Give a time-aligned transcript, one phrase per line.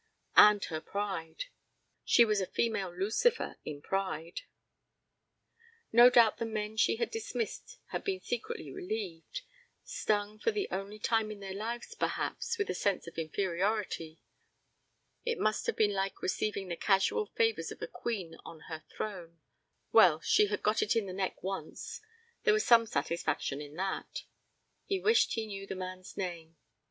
[0.35, 1.43] And her pride!
[2.03, 4.41] She was a female Lucifer in pride.
[5.91, 9.43] No doubt the men she had dismissed had been secretly relieved;
[9.83, 14.19] stung for the only time in their lives perhaps, with a sense of inferiority.
[15.23, 19.39] It must have been like receiving the casual favors of a queen on her throne.
[19.91, 22.01] Well, she had got it in the neck once;
[22.41, 24.23] there was some satisfaction in that.
[24.83, 26.57] He wished he knew the man's name.